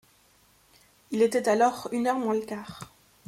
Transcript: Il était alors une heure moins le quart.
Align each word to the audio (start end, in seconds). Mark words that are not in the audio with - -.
Il 1.11 1.21
était 1.21 1.47
alors 1.47 1.87
une 1.91 2.07
heure 2.07 2.17
moins 2.17 2.33
le 2.33 2.41
quart. 2.43 2.91